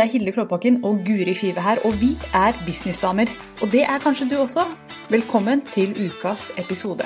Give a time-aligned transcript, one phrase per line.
[0.00, 3.28] Det er Hilde Klåbakken og Guri Five her, og vi er businessdamer.
[3.62, 4.62] Og det er kanskje du også.
[5.10, 7.04] Velkommen til ukas episode.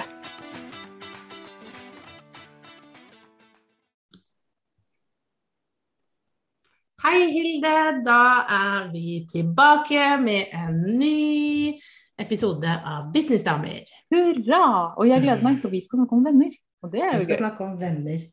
[7.03, 7.75] Hei, Hilde.
[8.07, 8.21] Da
[8.59, 11.75] er vi tilbake med en ny
[12.19, 13.83] episode av Businessdamer.
[14.15, 14.95] Hurra!
[14.95, 16.55] Og jeg gleder meg, for vi skal snakke om venner.
[16.83, 17.19] Og det er jo gøy.
[17.19, 17.43] Vi skal gøy.
[17.43, 18.25] snakke om venner.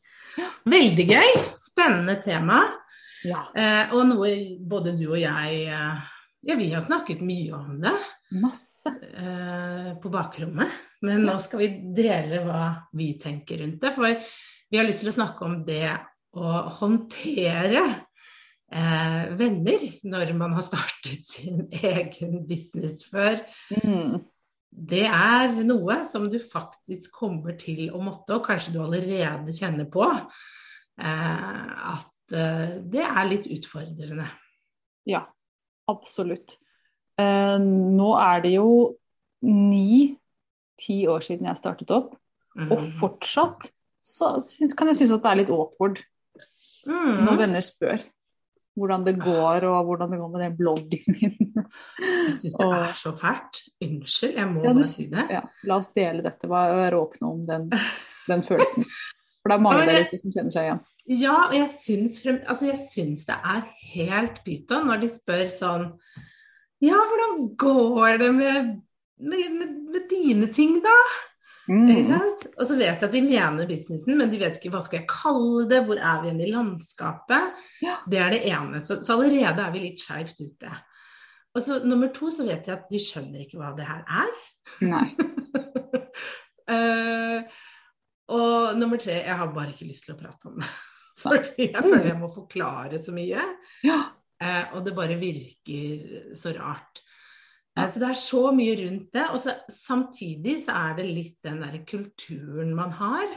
[0.77, 1.35] Veldig gøy.
[1.65, 2.61] Spennende tema.
[3.27, 4.31] Ja, Eh, og noe
[4.65, 6.07] både du og jeg eh,
[6.47, 7.93] Ja, vi har snakket mye om det
[8.41, 8.89] masse.
[9.13, 10.71] eh, på bakrommet.
[11.05, 12.63] Men nå skal vi dele hva
[12.97, 13.91] vi tenker rundt det.
[13.93, 14.09] For
[14.71, 15.91] vi har lyst til å snakke om det
[16.33, 17.83] å håndtere
[18.71, 23.41] eh, venner når man har startet sin egen business før.
[23.83, 24.21] Mm.
[24.71, 29.89] Det er noe som du faktisk kommer til å måtte, og kanskje du allerede kjenner
[29.91, 34.27] på, eh, at det er litt utfordrende.
[35.09, 35.25] Ja,
[35.91, 36.57] absolutt.
[37.19, 38.95] Eh, nå er det jo
[39.43, 42.15] ni-ti år siden jeg startet opp,
[42.55, 42.91] og Mhm.
[42.99, 44.33] fortsatt så
[44.77, 46.01] kan jeg synes at det er litt awkward
[46.87, 47.25] Mm.
[47.25, 48.01] når venner spør
[48.75, 51.53] hvordan det går, og hvordan det går med den bloggen min.
[51.99, 53.69] Jeg syns det Og- er så fælt.
[53.83, 55.27] Unnskyld, jeg må Ja, bare si det.
[55.29, 57.69] Ja, la oss dele dette, være åpne om den,
[58.27, 58.85] den følelsen.
[59.41, 60.83] For det er mange Ja, der ute som kjenner seg igjen.
[61.17, 63.63] Ja, og jeg syns, frem, altså jeg syns det er
[63.95, 65.89] helt pyton når de spør sånn
[66.81, 68.71] Ja, hvordan går det med,
[69.21, 70.95] med, med, med dine ting, da?
[71.69, 72.09] Mm.
[72.57, 75.09] Og så vet jeg at de mener businessen, men de vet ikke hva skal jeg
[75.11, 77.61] kalle det, hvor er vi igjen i landskapet?
[77.85, 77.99] Ja.
[78.09, 78.81] Det er det ene.
[78.83, 80.73] Så, så allerede er vi litt skeivt ute.
[81.51, 84.39] Og så nummer to så vet jeg at de skjønner ikke hva det her er.
[84.85, 85.07] Nei.
[86.71, 87.41] Eh,
[88.31, 90.71] og nummer tre, jeg har bare ikke lyst til å prate om det.
[91.21, 93.45] Fordi jeg føler jeg må forklare så mye.
[93.85, 93.99] Ja.
[94.41, 97.03] Eh, og det bare virker så rart.
[97.77, 99.27] Eh, så det er så mye rundt det.
[99.29, 103.27] Og så, samtidig så er det litt den derre kulturen man har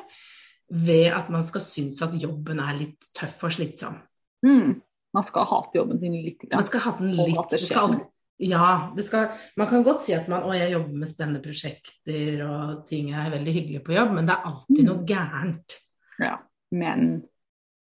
[0.75, 4.01] ved at man skal synes at jobben er litt tøff og slitsom.
[4.47, 4.81] Mm.
[5.15, 6.49] Man skal hate jobben sin litt.
[6.51, 7.99] Man skal ha den litt skjer skal.
[8.43, 12.41] Ja, det skal, man kan godt si at man, å, jeg jobber med spennende prosjekter
[12.49, 14.87] og ting er veldig hyggelig på jobb, men det er alltid Mm.
[14.89, 15.77] noe gærent.
[16.21, 16.37] Ja.
[16.73, 17.23] Men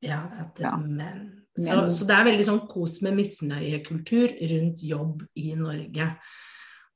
[0.02, 0.20] Ja,
[0.54, 0.76] det er Ja.
[0.76, 1.30] men.
[1.56, 1.90] Så, Men.
[1.90, 6.16] så det er veldig sånn kos med misnøyekultur rundt jobb i Norge.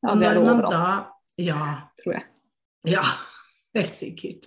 [0.02, 1.06] ja, det er det overalt, da
[1.38, 2.24] Ja, tror jeg.
[2.86, 3.02] ja,
[3.74, 4.46] helt sikkert.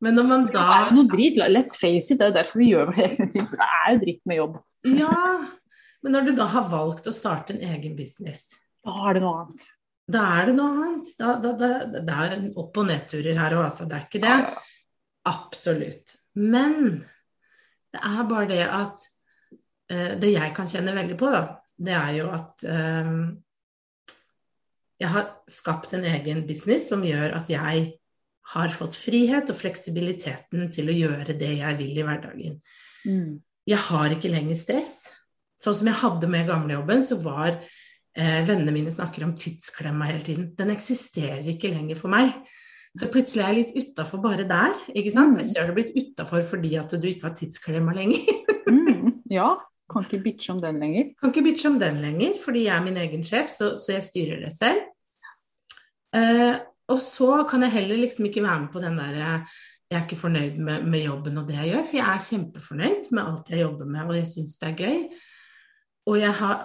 [0.00, 1.36] Men når man Det da er jo noe drit.
[1.36, 3.46] Let's face it, det er derfor vi gjør våre egne ting.
[3.46, 4.56] For det er jo dritt med jobb.
[4.84, 5.48] Ja,
[6.02, 8.48] men når du da har valgt å starte en egen business,
[8.84, 9.64] Da er det noe annet.
[10.10, 11.12] da er det noe annet.
[11.18, 13.86] Da, da, da, det er opp- og nedturer her òg, altså.
[13.86, 14.56] Det er ikke det.
[15.30, 16.16] Absolutt.
[16.34, 17.04] Men
[17.92, 19.06] det er bare det at
[19.92, 21.42] eh, Det jeg kan kjenne veldig på, da,
[21.78, 23.14] det er jo at eh,
[25.02, 27.86] jeg har skapt en egen business som gjør at jeg
[28.52, 32.60] har fått frihet og fleksibiliteten til å gjøre det jeg vil i hverdagen.
[33.06, 33.40] Mm.
[33.70, 34.96] Jeg har ikke lenger stress.
[35.62, 40.24] Sånn som jeg hadde med gamlejobben, så var eh, vennene mine snakker om tidsklemma hele
[40.26, 40.50] tiden.
[40.58, 42.34] Den eksisterer ikke lenger for meg.
[42.98, 44.74] Så plutselig er jeg litt utafor bare der.
[44.92, 45.36] ikke sant?
[45.38, 48.24] Men så er du blitt utafor fordi at du ikke har tidsklemma lenger.
[48.72, 49.24] Mm.
[49.26, 49.56] Ja,
[49.90, 51.08] kan ikke bitche om den lenger.
[51.18, 54.04] Kan ikke bitche om den lenger, fordi jeg er min egen sjef, så, så jeg
[54.06, 54.84] styrer det selv.
[56.16, 56.60] Eh,
[56.94, 59.32] og så kan jeg heller liksom ikke være med på den derre
[59.92, 63.10] jeg er ikke fornøyd med, med jobben og det jeg gjør, for jeg er kjempefornøyd
[63.10, 65.02] med alt jeg jobber med, og jeg syns det er gøy.
[66.10, 66.62] Og jeg, har,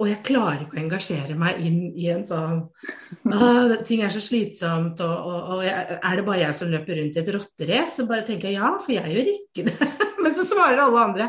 [0.00, 2.62] og jeg klarer ikke å engasjere meg inn i en sånn
[3.36, 7.00] «Åh, Ting er så slitsomt, og, og, og jeg, er det bare jeg som løper
[7.00, 7.98] rundt i et rotterace?
[7.98, 9.90] Så bare tenker jeg ja, for jeg gjør ikke det.
[10.22, 11.28] Men så svarer alle andre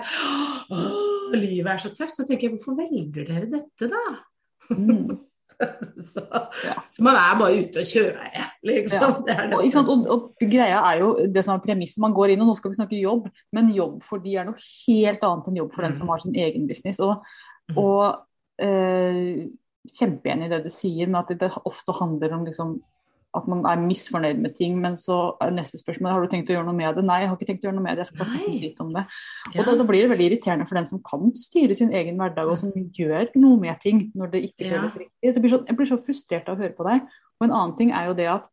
[0.72, 2.16] Åh, livet er så tøft.
[2.16, 4.04] Så tenker jeg hvorfor velger dere dette, da?
[4.72, 5.20] Mm.
[6.14, 6.22] så,
[6.66, 6.76] Ja.
[6.92, 9.16] så man er bare ute og kjører, liksom.
[9.28, 9.90] Det er det Og.
[9.90, 12.02] Og, og greia er jo det som er premisset.
[12.04, 14.60] Man går inn og nå skal vi snakke jobb, men jobb for de er noe
[14.88, 16.00] helt annet enn jobb for den Mm.
[16.00, 17.00] som har sin egen business.
[17.00, 17.22] Og,
[17.70, 17.78] Mhm.
[17.78, 18.26] og
[18.60, 19.48] eh,
[19.90, 22.82] kjempeenig i det du sier, med at det ofte handler om liksom,
[23.38, 26.58] at man er misfornøyd med ting, men så er neste spørsmål har du tenkt å
[26.58, 27.06] gjøre noe med det.
[27.08, 28.82] Nei, jeg har ikke tenkt å gjøre noe med det, jeg skal bare snakke litt
[28.84, 29.04] om det.
[29.48, 29.56] Ja.
[29.56, 32.52] Og da, da blir det veldig irriterende for den som kan styre sin egen hverdag,
[32.52, 34.76] og som gjør noe med ting når det ikke Ja.
[34.78, 35.34] føles riktig.
[35.34, 37.10] Det blir så, jeg blir så frustrert av å høre på deg.
[37.40, 38.50] Og en annen ting er jo det at,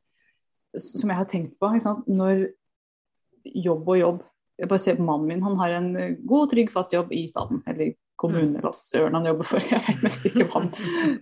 [0.81, 1.73] som jeg har tenkt på,
[2.09, 2.49] når
[3.45, 4.27] jobb og jobb
[4.61, 7.25] jeg bare ser på Mannen min han har en eh, god, trygg, fast jobb i
[7.31, 9.65] staten, eller kommunen, eller hva søren han jobber for.
[9.73, 10.67] Jeg vet mest ikke hvem,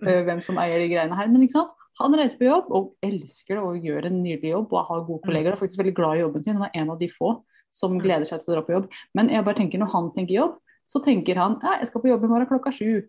[0.03, 1.29] eh, hvem som eier de greiene her.
[1.31, 1.78] Men ikke sant?
[1.99, 5.23] Han reiser på jobb og elsker det og gjør en nydelig jobb og har gode
[5.25, 5.51] kolleger.
[5.51, 6.55] og er faktisk veldig glad i jobben sin.
[6.55, 8.87] Han er en av de få som gleder seg til å dra på jobb.
[9.13, 10.57] Men jeg bare tenker når han tenker jobb,
[10.89, 13.03] Så tenker han ja, jeg skal på jobb i morgen klokka sju.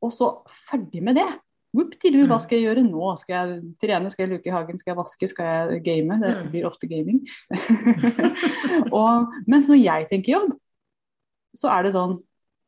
[0.00, 1.26] Og så ferdig med det.
[1.74, 3.08] Whoop-ti-du, hva skal jeg gjøre nå?
[3.18, 6.14] Skal jeg trene, skal jeg luke i hagen, skal jeg vaske, skal jeg game?
[6.20, 6.50] Det Mm.
[6.52, 7.26] blir ofte gaming.
[8.92, 10.54] og, mens når jeg tenker jobb,
[11.56, 12.20] så er det sånn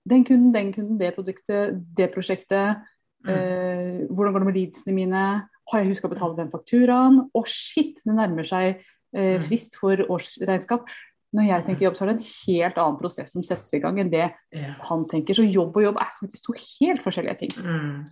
[0.09, 2.83] Den kunden, den kunden, det produktet, det prosjektet.
[3.27, 3.35] Mm.
[3.35, 5.25] Eh, hvordan går det med leadsene mine?
[5.73, 7.21] Har jeg huska å betale den fakturaen?
[7.35, 8.77] Å, shit, det nærmer seg
[9.15, 9.43] eh, Mm.
[9.43, 10.87] frist for årsregnskap.
[11.35, 13.99] Når jeg tenker jobb, så er det en helt annen prosess som settes i gang
[13.99, 14.75] enn det Ja.
[14.89, 15.35] han tenker.
[15.35, 17.51] Så jobb og jobb er faktisk to helt forskjellige ting.
[17.59, 18.07] Mm.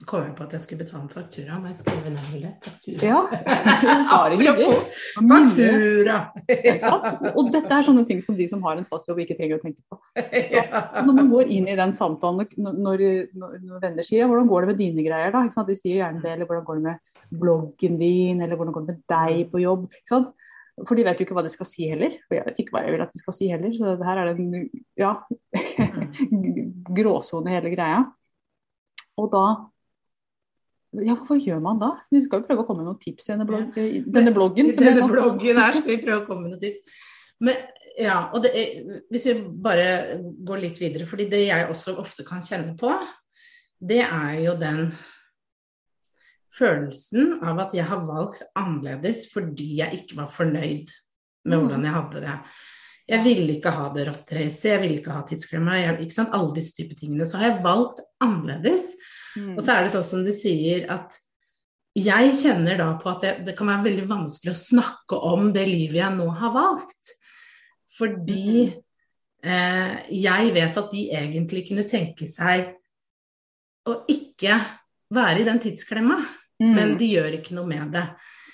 [0.00, 1.58] Så kom jeg på at jeg skulle betale en faktura.
[1.60, 2.50] Må jeg skrive ned hele?
[2.64, 3.00] Faktura.
[3.04, 3.18] Ja,
[4.08, 4.68] bare hyggelig.
[5.28, 6.14] Faktura!
[6.48, 6.92] ja.
[7.34, 9.60] Og dette er sånne ting som de som har en fast jobb ikke trenger å
[9.60, 9.98] tenke på.
[10.94, 13.04] Så når man går inn i den samtalen, når, når,
[13.36, 15.66] når venner sier hvordan går det med dine greier, da?
[15.68, 18.94] De sier gjerne det, eller hvordan går det med bloggen din, eller hvordan går det
[18.94, 19.84] med deg på jobb?
[19.92, 20.30] Ikke sant?
[20.80, 22.16] For de vet jo ikke hva de skal si heller.
[22.30, 23.76] Og jeg vet ikke hva jeg vil at de skal si heller.
[23.76, 24.64] Så her er det en
[24.96, 25.12] ja,
[27.00, 28.00] gråsone hele greia.
[29.20, 29.44] Og da
[30.92, 31.90] ja, hva gjør man da?
[32.10, 34.70] Vi skal jo prøve å komme med noen tips i denne, blogg, i denne bloggen.
[34.72, 36.82] I denne bloggen her skal vi prøve å komme med noen tips.
[37.40, 37.60] Men
[38.00, 38.50] ja, og det
[39.12, 39.86] hvis vi bare
[40.46, 42.90] går litt videre, fordi det jeg også ofte kan kjenne på,
[43.80, 44.90] det er jo den
[46.50, 50.90] følelsen av at jeg har valgt annerledes fordi jeg ikke var fornøyd
[51.46, 51.62] med Mm.
[51.62, 52.38] hvordan jeg hadde det.
[53.08, 55.24] Jeg ville ikke ha det rotterace, jeg ville ikke ha
[56.10, 56.30] sant?
[56.32, 57.26] alle disse type tingene.
[57.26, 58.94] Så har jeg valgt annerledes.
[59.36, 59.54] Mm.
[59.56, 61.16] Og så er det sånn som du sier at
[61.98, 65.66] jeg kjenner da på at det, det kan være veldig vanskelig å snakke om det
[65.68, 67.14] livet jeg nå har valgt.
[67.98, 68.68] Fordi
[69.42, 72.70] eh, jeg vet at de egentlig kunne tenke seg
[73.90, 74.60] å ikke
[75.10, 76.20] være i den tidsklemma,
[76.60, 76.74] Mm.
[76.76, 78.02] men de gjør ikke noe med det.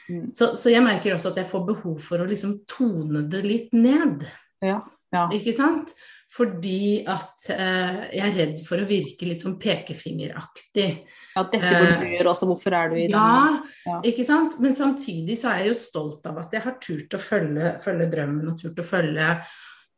[0.07, 0.27] Mm.
[0.31, 3.73] Så, så jeg merker også at jeg får behov for å liksom tone det litt
[3.75, 4.23] ned.
[4.63, 4.79] Ja.
[5.11, 5.25] ja.
[5.35, 5.91] Ikke sant?
[6.33, 10.89] Fordi at eh, jeg er redd for å virke litt sånn pekefingeraktig.
[11.37, 13.13] ja, dette burde du gjøre også, hvorfor er du i det?
[13.15, 14.01] Ja, Ja.
[14.05, 14.59] ikke sant?
[14.61, 18.11] Men samtidig så er jeg jo stolt av at jeg har turt å følge, følge
[18.13, 19.29] drømmen og turt å følge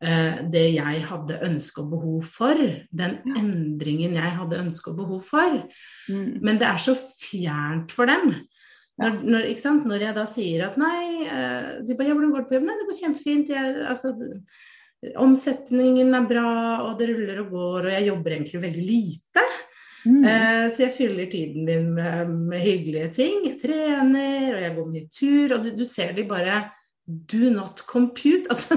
[0.02, 2.54] eh, det jeg hadde ønske og behov for.
[2.92, 3.34] Den Ja.
[3.40, 5.64] endringen jeg hadde ønske og behov for.
[6.08, 6.38] Mm.
[6.42, 8.34] Men det er så fjernt for dem.
[9.00, 9.84] Når, når, ikke sant?
[9.86, 12.66] når jeg da sier at nei, eh, de bare, ja, hvordan går det på jobb?
[12.66, 13.48] Nei, det går kjempefint.
[13.48, 14.12] Jeg, altså,
[15.18, 16.50] omsetningen er bra,
[16.88, 19.44] og det ruller og går, og jeg jobber egentlig veldig lite.
[20.08, 20.24] Mm.
[20.24, 23.44] Eh, så jeg fyller tiden min med, med hyggelige ting.
[23.46, 26.64] Jeg trener, og jeg går mye tur, og du, du ser de bare
[27.08, 28.48] Do not compute.
[28.52, 28.76] Altså,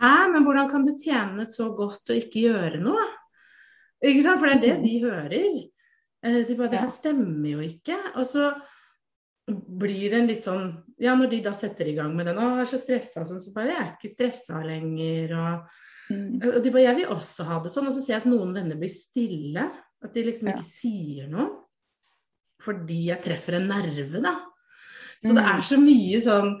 [0.00, 3.02] Hæ, men hvordan kan du tjene så godt og ikke gjøre noe?
[4.00, 4.40] Ikke sant?
[4.40, 5.58] For det er det de hører.
[6.24, 7.98] Eh, De bare Det her stemmer jo ikke.
[8.14, 8.50] Og så
[9.50, 12.58] blir det en litt sånn Ja, når de da setter i gang med den, og
[12.60, 15.68] er så stressa, sånn, så bare Jeg er ikke stressa lenger, og
[16.10, 16.40] Mm.
[16.42, 17.86] og de bare, jeg vil også ha det sånn.
[17.86, 19.70] Og så ser jeg at noen venner blir stille.
[20.02, 20.54] At de liksom Ja.
[20.56, 21.50] ikke sier noe.
[22.60, 24.32] Fordi jeg treffer en nerve, da.
[25.22, 25.58] Så det Mm.
[25.58, 26.60] er så mye sånn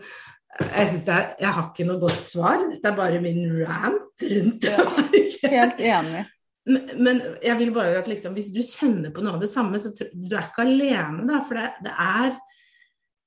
[0.60, 2.58] Jeg synes det er, jeg har ikke noe godt svar.
[2.70, 5.50] Dette er bare min rant rundt det.
[5.50, 6.26] Helt enig.
[6.66, 9.78] Men, men jeg vil bare at liksom, hvis du kjenner på noe av det samme,
[9.80, 11.40] så tror du er ikke alene, da.
[11.42, 12.36] For det, det, er,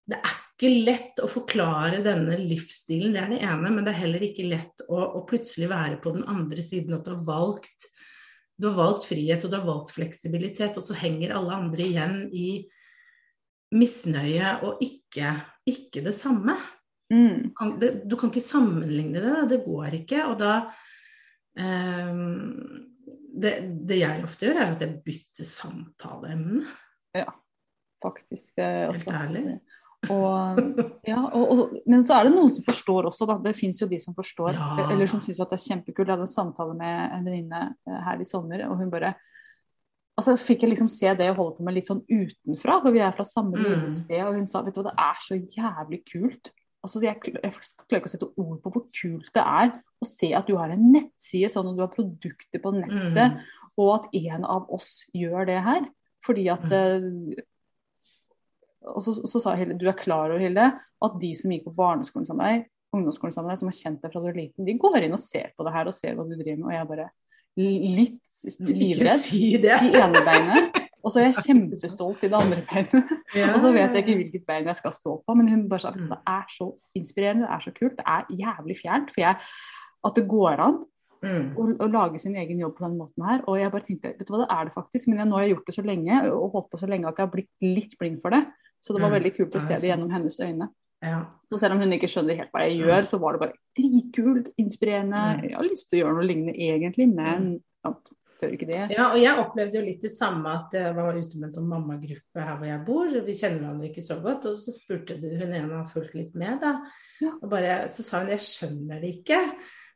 [0.10, 3.72] det er ikke lett å forklare denne livsstilen, det er det ene.
[3.72, 7.08] Men det er heller ikke lett å, å plutselig være på den andre siden at
[7.08, 7.90] du har valgt
[8.60, 12.18] du har valgt frihet og du har valgt fleksibilitet, og så henger alle andre igjen
[12.38, 12.48] i
[13.74, 15.34] misnøye og ikke,
[15.68, 16.56] ikke det samme.
[17.14, 17.50] Mm.
[18.06, 20.22] Du kan ikke sammenligne det, det går ikke.
[20.30, 20.54] Og da
[21.58, 22.86] um,
[23.34, 23.56] det,
[23.90, 26.68] det jeg ofte gjør, er at jeg bytter samtaleemne.
[28.04, 28.54] Faktisk.
[28.60, 29.14] eh, Helt også.
[29.18, 29.44] ærlig.
[30.12, 30.58] Og,
[31.08, 33.38] ja, og, og, men så er det noen som forstår også, da.
[33.46, 34.58] Det fins jo de som forstår.
[34.58, 34.88] Ja.
[34.92, 36.08] Eller som syns det er kjempekult.
[36.08, 39.14] Jeg hadde en samtale med en venninne eh, her i sommer, og hun bare
[40.14, 43.00] Altså fikk jeg liksom se det jeg holder på med litt sånn utenfra, for vi
[43.02, 43.88] er fra samme Mm.
[43.90, 46.52] sted, og hun sa vet du hva, det er så jævlig kult.
[46.86, 47.54] Altså, jeg, jeg
[47.90, 49.72] klarer ikke å sette ord på hvor kult det er
[50.04, 53.42] å se at du har en nettside sånn og du har produkter på nettet, Mm.
[53.82, 55.90] og at en av oss gjør det her.
[56.24, 57.10] Fordi at eh,
[58.92, 61.76] Og så, så sa Hilde, du er klar over, Hilde, at de som gikk på
[61.78, 64.40] barneskolen sammen med deg, ungdomsskolen sammen med deg, som har kjent deg fra du er
[64.40, 66.68] liten, de går inn og ser på det her og ser hva du driver med.
[66.70, 67.10] Og jeg bare
[67.58, 69.76] litt livredd si det.
[69.88, 70.80] i ene beinet.
[71.04, 73.14] Og så er jeg kjempestolt i det andre beinet.
[73.34, 73.48] Ja.
[73.56, 75.34] Og så vet jeg ikke hvilket bein jeg skal stå på.
[75.34, 78.28] Men hun bare sa at det er så inspirerende, det er så kult, det er
[78.44, 79.14] jævlig fjernt.
[79.14, 79.40] For jeg,
[80.06, 80.82] at det går an
[81.24, 81.54] Mm.
[81.56, 83.44] å, å lage sin egen jobb på den måten her.
[83.48, 85.08] Og jeg bare tenkte, vet du hva, det er det faktisk.
[85.08, 87.22] Men jeg, nå har jeg gjort det så lenge og holdt på så lenge at
[87.22, 88.42] jeg har blitt litt blind for det.
[88.84, 90.68] Så det var Mm, veldig kult å se det gjennom hennes øyne.
[91.04, 91.20] Ja.
[91.52, 94.50] Og selv om hun ikke skjønner helt hva jeg gjør, så var det bare dritkult,
[94.60, 95.22] inspirerende.
[95.48, 97.48] Jeg har lyst til å gjøre noe lignende egentlig, men
[97.84, 98.80] sant, tør ikke det.
[98.96, 101.70] Ja, og jeg opplevde jo litt det samme at jeg var ute med en sånn
[101.70, 103.16] mammagruppe her hvor jeg bor.
[103.28, 104.48] Vi kjenner hverandre ikke så godt.
[104.52, 106.74] Og så spurte hun ene har fulgt litt med, da.
[107.40, 109.40] Og bare, så sa hun jeg skjønner det ikke.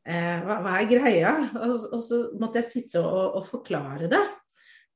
[0.08, 1.34] Eh, hva, hva er greia?
[1.60, 4.24] Og, og så måtte jeg sitte og, og forklare det.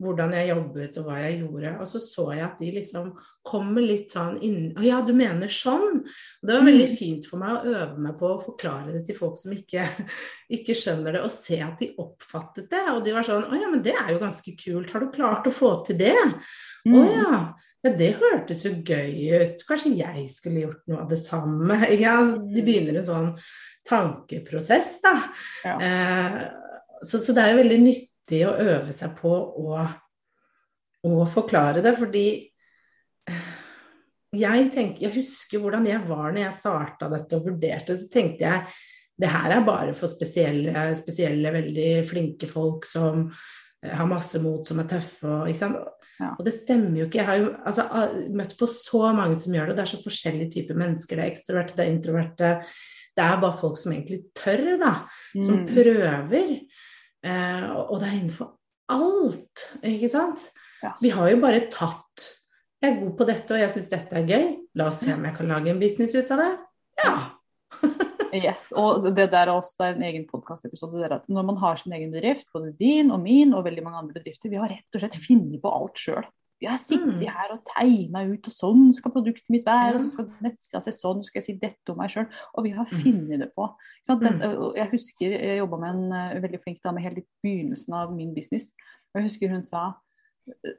[0.02, 1.72] Hvordan jeg jobbet og hva jeg gjorde.
[1.84, 3.12] Og så så jeg at de liksom
[3.46, 6.02] kommer litt sånn inn Å ja, du mener sånn?
[6.02, 6.98] Og det var veldig Mm.
[6.98, 9.86] fint for meg å øve meg på å forklare det til folk som ikke,
[10.58, 12.84] ikke skjønner det, og se at de oppfattet det.
[12.96, 14.92] Og de var sånn Å ja, men det er jo ganske kult.
[14.92, 16.18] Har du klart å få til det?
[16.86, 16.96] Mm.
[16.98, 17.42] Å ja.
[17.82, 19.62] Ja, det hørtes jo gøy ut.
[19.66, 21.80] Kanskje jeg skulle gjort noe av det samme.
[22.12, 23.32] Altså, de begynner en sånn
[23.90, 25.14] tankeprosess, da.
[25.66, 25.76] Ja.
[25.82, 26.40] Eh,
[27.02, 28.11] så, så det er jo veldig nyttig
[28.48, 29.82] å øve seg på å,
[31.08, 32.26] å forklare det, fordi
[34.32, 38.48] jeg, tenker, jeg husker hvordan jeg var når jeg starta dette og vurderte, så tenkte
[38.48, 38.62] jeg
[39.22, 44.64] det her er bare for spesielle, spesielle veldig flinke folk som eh, har masse mot,
[44.66, 45.28] som er tøffe.
[45.44, 45.76] Og?
[46.22, 46.32] Ja.
[46.38, 47.20] og det stemmer jo ikke.
[47.20, 47.86] Jeg har jo altså,
[48.34, 49.78] møtt på så mange som gjør det.
[49.78, 51.20] Det er så forskjellige typer mennesker.
[51.20, 52.52] Det er ekstroverte, det er introverte.
[53.12, 54.94] Det er bare folk som egentlig tør, da.
[55.36, 55.68] Som Mm.
[55.76, 56.52] prøver.
[57.22, 58.54] Eh, og det er innenfor
[58.92, 60.48] alt, ikke sant?
[60.82, 60.96] Ja.
[61.02, 62.24] Vi har jo bare tatt
[62.82, 64.46] Jeg er god på dette, og jeg syns dette er gøy.
[64.80, 66.52] La oss se om jeg kan lage en business ut av det.
[67.04, 67.14] Ja.
[68.32, 71.18] Yes, og det der er også er en egen podkastepisode.
[71.28, 74.48] Når man har sin egen bedrift, både din og min og veldig mange andre bedrifter,
[74.48, 76.30] vi har rett og slett funnet på alt sjøl.
[76.62, 77.26] Vi har sittet Mm.
[77.34, 80.92] her og tegna ut, og sånn skal produktet mitt være, og så skal nettsida se
[80.92, 82.28] sånn, så skal jeg si dette om meg sjøl.
[82.56, 83.02] Og vi har Mm.
[83.02, 83.68] funnet det på.
[84.04, 84.22] Sant?
[84.22, 84.76] Mm.
[84.76, 88.34] Jeg husker jeg jobba med en eh, veldig flink dame helt i begynnelsen av min
[88.36, 88.72] business.
[89.16, 89.96] Og jeg husker hun sa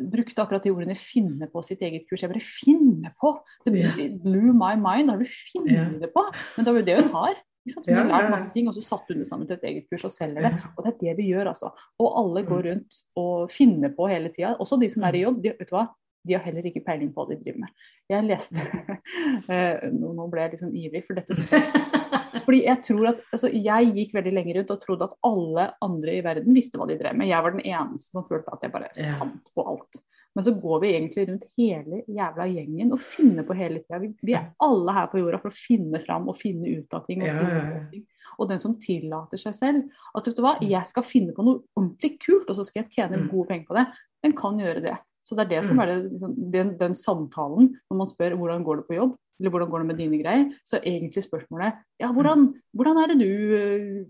[0.01, 2.21] brukte akkurat de ordene 'finne på sitt eget kurs'.
[2.23, 3.41] Jeg bare 'finne på'!
[3.65, 5.11] Det blew my mind.
[5.11, 6.23] Har du funnet det på?
[6.57, 7.35] Men det er jo det hun har.
[7.63, 10.05] Hun har lært masse ting, og så satt hun det sammen til et eget kurs
[10.09, 10.53] og selger det.
[10.75, 11.71] Og det er det vi gjør, altså.
[12.03, 14.57] Og alle går rundt og finner på hele tida.
[14.59, 15.39] Også de som er i jobb.
[15.45, 15.87] De, vet du hva?
[16.27, 17.87] De har heller ikke peiling på hva de driver med.
[18.11, 18.63] Jeg leste
[19.55, 22.03] eh, Nå ble jeg litt sånn ivrig, for dette syns jeg.
[22.47, 26.17] Fordi jeg tror at altså, Jeg gikk veldig lenge rundt og trodde at alle andre
[26.17, 27.31] i verden visste hva de drev med.
[27.31, 28.91] Jeg var den eneste som følte at jeg bare
[29.21, 30.03] fant på alt.
[30.35, 33.99] Men så går vi egentlig rundt hele jævla gjengen og finner på hele tida.
[34.01, 37.05] Vi, vi er alle her på jorda for å finne fram og finne ut av
[37.07, 37.21] ting.
[37.21, 38.01] Og, Ja, ja, ja.
[38.39, 39.83] og den som tillater seg selv
[40.17, 42.91] at vet du hva, jeg skal finne på noe ordentlig kult, og så skal jeg
[42.97, 43.29] tjene Mm.
[43.31, 43.87] gode penger på det,
[44.25, 44.97] den kan gjøre det.
[45.23, 45.83] Så det er det som Mm.
[45.83, 49.51] er det, liksom, den, den samtalen når man spør hvordan går det på jobb, eller
[49.51, 53.19] hvordan går det med dine greier, så er egentlig spørsmålet ja, hvordan, hvordan er det
[53.21, 54.05] du øh,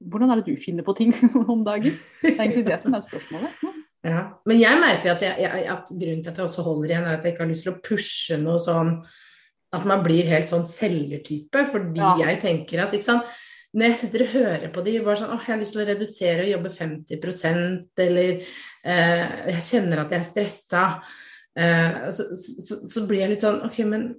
[0.00, 1.12] hvordan er det du finner på ting
[1.52, 1.92] om dagen?
[2.22, 3.50] Det er egentlig det som er spørsmålet.
[4.02, 4.22] Ja.
[4.50, 7.18] Men jeg merker at, jeg, jeg, at grunnen til at jeg også holder igjen, er
[7.18, 8.96] at jeg ikke har lyst til å pushe noe sånn
[9.72, 11.62] At man blir helt sånn selgertype.
[11.70, 12.16] Fordi Ja.
[12.26, 13.30] jeg tenker at ikke sant,
[13.72, 15.86] Når jeg sitter og hører på de, bare sånn åh, jeg har lyst til å
[15.88, 18.42] redusere og jobbe 50% eller
[18.84, 19.22] eh,
[19.54, 20.82] jeg kjenner at jeg er stressa,
[21.56, 24.10] eh, så, så, så blir jeg litt sånn Ok, men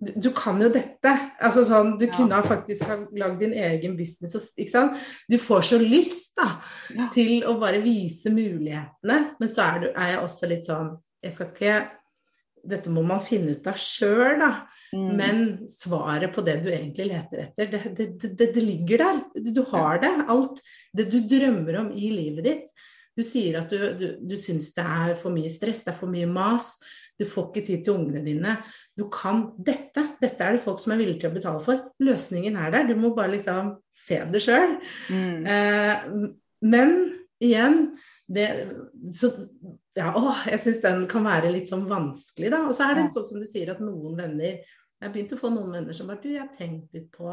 [0.00, 1.12] du, kan jo dette.
[1.42, 2.14] Altså sånn, Du Ja.
[2.16, 4.52] kunne faktisk ha lagd din egen business.
[4.58, 4.98] Ikke sant?
[5.28, 6.62] Du får så lyst da,
[6.94, 7.08] Ja.
[7.12, 9.36] til å bare vise mulighetene.
[9.38, 11.90] Men så er, du, er jeg også litt sånn Jeg skal ikke
[12.66, 14.66] Dette må man finne ut av sjøl, da.
[14.92, 15.16] Mm.
[15.16, 19.20] Men svaret på det du egentlig leter etter, det, det, det, det ligger der.
[19.34, 20.10] Du, du har det.
[20.28, 20.60] Alt
[20.92, 22.66] det du drømmer om i livet ditt.
[23.16, 26.12] Du sier at du, du, du syns det er for mye stress, det er for
[26.12, 26.74] mye mas.
[27.20, 28.56] Du får ikke tid til ungene dine.
[28.96, 30.06] Du kan dette.
[30.22, 31.82] Dette er det folk som er villige til å betale for.
[32.00, 32.88] Løsningen er der.
[32.88, 33.74] Du må bare liksom
[34.06, 34.78] se det sjøl.
[35.12, 35.48] Mm.
[35.52, 36.06] Eh,
[36.70, 36.96] men
[37.40, 37.82] igjen
[38.30, 38.46] det,
[39.16, 39.32] så,
[39.98, 42.62] ja, å, jeg syns den kan være litt sånn vanskelig, da.
[42.68, 45.40] Og så er det sånn som du sier, at noen venner Jeg har begynt å
[45.40, 47.32] få noen venner som bare Du, jeg har tenkt litt på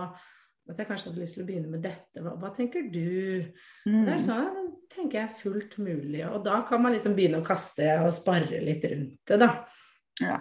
[0.67, 2.19] at jeg kanskje hadde lyst til å begynne med dette.
[2.19, 3.45] Hva, hva tenker du?
[3.87, 4.01] Mm.
[4.03, 6.21] Det er sånn, tenker jeg er fullt mulig.
[6.29, 9.49] Og da kan man liksom begynne å kaste og spare litt rundt det, da.
[10.21, 10.37] Ja.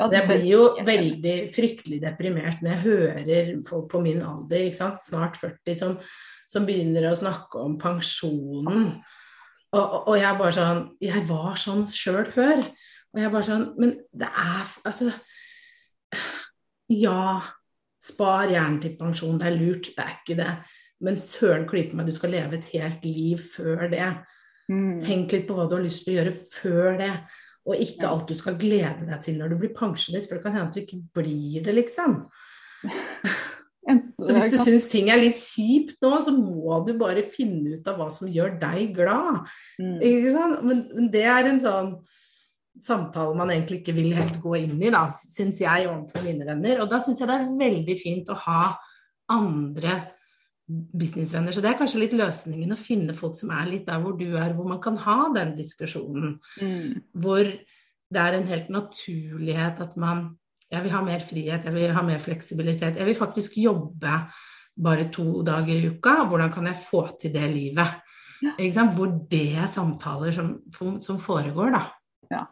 [0.00, 4.76] Jeg det- blir jo veldig fryktelig deprimert når jeg hører folk på min alder, ikke
[4.76, 4.96] sant?
[4.96, 5.98] snart 40, som,
[6.48, 9.02] som begynner å snakke om pensjonen.
[9.72, 12.64] Og, og, og jeg bare sånn Jeg var sånn sjøl før.
[13.12, 15.12] Og jeg er bare sånn Men det er Altså
[16.90, 17.40] Ja,
[18.02, 20.54] spar gjerne til pensjon, det er lurt, det er ikke det.
[21.04, 24.08] Men søren klype meg, du skal leve et helt liv før det.
[24.70, 24.98] Mm.
[25.02, 27.12] Tenk litt på hva du har lyst til å gjøre før det.
[27.68, 30.56] Og ikke alt du skal glede deg til når du blir pensjonist, for det kan
[30.56, 32.22] hende at du ikke blir det, liksom.
[33.90, 37.88] Så hvis du syns ting er litt kjipt nå, så må du bare finne ut
[37.90, 39.48] av hva som gjør deg glad.
[39.80, 39.96] Mm.
[40.68, 41.90] Men det er en sånn
[42.80, 46.84] samtale man egentlig ikke vil helt gå inn i, da, syns jeg, overfor mine venner.
[46.84, 48.62] Og da syns jeg det er veldig fint å ha
[49.32, 49.96] andre
[50.70, 51.54] businessvenner.
[51.54, 54.28] Så det er kanskje litt løsningen å finne folk som er litt der hvor du
[54.38, 56.36] er, hvor man kan ha den diskusjonen.
[56.60, 57.00] Mm.
[57.22, 57.42] Hvor
[58.10, 60.36] det er en helt naturlighet at man
[60.70, 62.96] Jeg vil ha mer frihet, jeg vil ha mer fleksibilitet.
[62.96, 64.12] Jeg vil faktisk jobbe
[64.78, 66.12] bare to dager i uka.
[66.30, 67.96] Hvordan kan jeg få til det livet?
[68.40, 68.84] Ja.
[68.94, 71.82] Hvor det er samtaler som, som foregår, da.
[72.30, 72.44] Ja.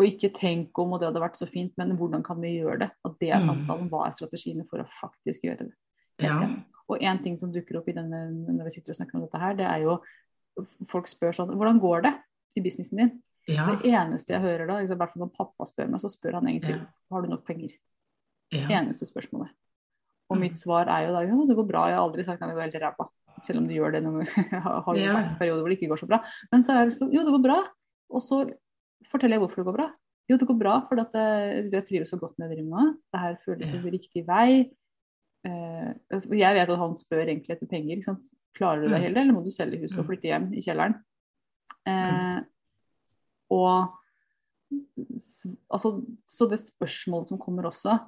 [0.00, 2.78] Og ikke tenk om og det hadde vært så fint, men hvordan kan vi gjøre
[2.86, 2.90] det?
[3.04, 3.46] Og det er Mm.
[3.50, 3.90] samtalen.
[3.90, 5.74] Hva er strategiene for å faktisk gjøre det?
[6.24, 6.40] Ja.
[6.92, 8.20] Og en ting som dukker opp i denne,
[8.52, 9.98] når vi sitter og snakker om dette her, det er jo
[10.84, 12.10] Folk spør sånn Hvordan går det
[12.56, 13.12] i businessen din?
[13.48, 13.64] Ja.
[13.72, 16.46] Det eneste jeg hører da, i hvert fall når pappa spør meg, så spør han
[16.50, 16.84] egentlig Ja.
[17.10, 17.72] har du nok penger.
[18.52, 18.68] ja.
[18.68, 19.48] Eneste spørsmålet.
[20.30, 20.40] Og Mm.
[20.40, 22.54] mitt svar er jo da «Ja, det går bra, jeg har aldri sagt at det
[22.54, 23.08] går helt ræva.
[23.40, 24.60] Selv om du gjør det noen ganger.
[24.86, 25.16] Har Ja.
[25.18, 26.20] en periode hvor det ikke går så bra.
[26.52, 27.58] Men så er det sånn, jo, det går bra.
[28.12, 28.44] Og så
[29.08, 29.88] forteller jeg hvorfor det går bra.
[30.28, 32.94] Jo, det går bra fordi at jeg, jeg trives så godt med det jeg med.
[33.12, 34.70] Det her føles som riktig vei.
[35.44, 35.92] Eh,
[36.38, 37.96] jeg vet at han spør egentlig etter penger.
[37.96, 38.28] Ikke sant?
[38.54, 39.04] Klarer du deg Mm.
[39.06, 40.08] heller, eller må du selge huset og Mm.
[40.10, 40.94] flytte hjem i kjelleren?
[41.86, 42.40] Eh,
[43.50, 43.92] og
[45.70, 47.98] altså, så det spørsmålet som kommer også,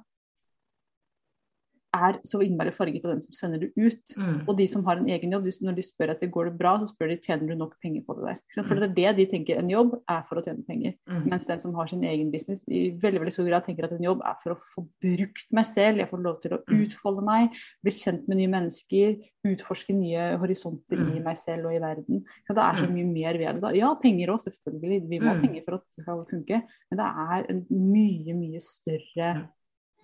[1.95, 4.13] er så innmari farget av den som sender det ut.
[4.19, 4.41] Mm.
[4.47, 6.89] Og de som har en egen jobb, når de spør etter går det bra, så
[6.91, 8.39] spør de tjener du nok penger på det der.
[8.67, 10.95] For det er det de tenker en jobb er for å tjene penger.
[11.09, 11.25] Mm.
[11.31, 14.03] Mens den som har sin egen business, i veldig veldig stor grad tenker at en
[14.03, 16.81] jobb er for å få brukt meg selv, jeg får lov til å Mm.
[16.85, 17.51] utfolde meg,
[17.83, 21.23] bli kjent med nye mennesker, utforske nye horisonter i Mm.
[21.23, 22.23] meg selv og i verden.
[22.49, 22.93] Så det er så Mm.
[22.95, 23.61] mye mer ved det.
[23.61, 23.69] da.
[23.73, 25.09] Ja, penger òg, selvfølgelig.
[25.09, 25.41] Vi må ha Mm.
[25.41, 26.63] penger for at det skal funke.
[26.91, 29.49] Men det er en mye, mye større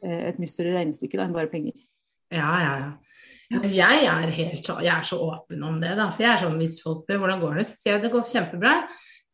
[0.02, 1.78] et mye større regnestykke da, enn bare penger.
[2.32, 2.92] Ja, ja, ja.
[3.68, 6.06] Jeg er, helt, jeg er så åpen om det, da.
[6.10, 8.30] For jeg er sånn hvis folk spør hvordan går det, så sier jeg det går
[8.32, 8.76] kjempebra.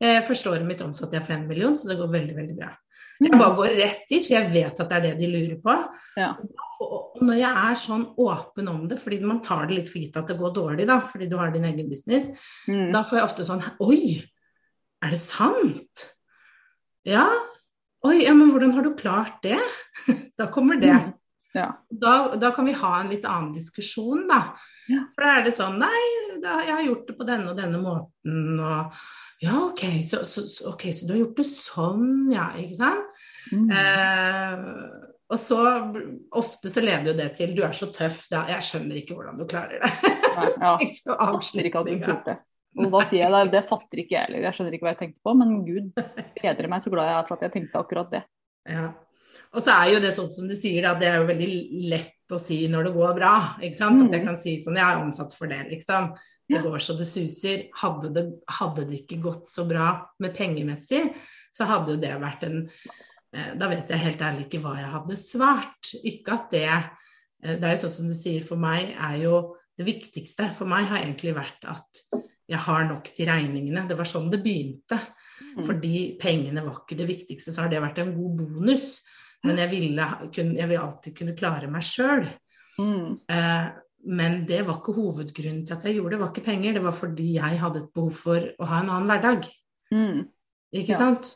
[0.02, 2.72] Jeg Første året mitt omsatte jeg for en million, så det går veldig, veldig bra.
[3.18, 5.74] Jeg bare går rett dit, for jeg vet at det er det de lurer på.
[6.18, 6.32] Ja.
[6.86, 10.18] Og når jeg er sånn åpen om det, fordi man tar det litt for gitt
[10.22, 12.30] at det går dårlig, da, fordi du har din egen business,
[12.68, 12.92] Mm.
[12.94, 14.22] da får jeg ofte sånn Oi,
[15.06, 16.06] er det sant?
[17.06, 17.26] Ja.
[18.06, 19.60] Oi, ja, men hvordan har du klart det?
[20.38, 20.94] Da kommer det.
[20.94, 21.14] Mm.
[21.58, 21.86] Ja.
[21.90, 24.42] Da, da kan vi ha en litt annen diskusjon, da.
[24.92, 25.08] Ja.
[25.16, 26.02] For da er det sånn Nei,
[26.44, 29.00] da, jeg har gjort det på denne og denne måten, og
[29.42, 33.20] Ja, OK, så, så, okay, så du har gjort det sånn, ja, ikke sant?
[33.54, 33.68] Mm.
[33.74, 34.64] Eh,
[35.28, 35.60] og så
[36.40, 38.46] ofte så leder jo det til Du er så tøff, da.
[38.54, 40.14] Jeg skjønner ikke hvordan du klarer det.
[40.62, 40.76] ja.
[40.80, 42.38] Liksom fatter ikke at du klarte klarte.
[42.78, 44.46] Og da sier jeg det, det fatter ikke jeg heller.
[44.48, 45.92] Jeg skjønner ikke hva jeg tenkte på, men gud
[46.42, 48.24] bedre meg så glad jeg er for at jeg tenkte akkurat det.
[48.70, 48.88] Ja.
[49.56, 51.50] Og så er jo det sånn som du sier, da, det er jo veldig
[51.90, 53.34] lett å si når det går bra.
[53.64, 54.02] ikke sant?
[54.08, 54.28] At jeg Mm.
[54.28, 56.12] kan si sånn, jeg har omsatt for det, liksom.
[56.50, 57.64] Det går så det suser.
[57.76, 58.26] Hadde det,
[58.60, 61.14] hadde det ikke gått så bra med pengemessig,
[61.56, 62.70] så hadde jo det vært en
[63.34, 65.92] eh, Da vet jeg helt ærlig ikke hva jeg hadde svart.
[66.04, 69.56] Ikke at det eh, Det er jo sånn som du sier, for meg er jo
[69.78, 72.02] det viktigste for meg har egentlig vært at
[72.48, 73.86] jeg har nok til regningene.
[73.90, 75.00] Det var sånn det begynte.
[75.58, 75.64] Mm.
[75.68, 79.02] Fordi pengene var ikke det viktigste, så har det vært en god bonus.
[79.46, 82.26] Men jeg ville, jeg vil alltid kunne klare meg sjøl.
[82.80, 83.18] Mm.
[83.30, 83.68] Eh,
[84.08, 86.22] men det var ikke hovedgrunnen til at jeg gjorde det.
[86.24, 89.12] Var ikke penger, det var fordi jeg hadde et behov for å ha en annen
[89.12, 89.48] hverdag.
[89.94, 90.28] Mm.
[90.74, 91.00] Ikke Ja.
[91.04, 91.34] sant?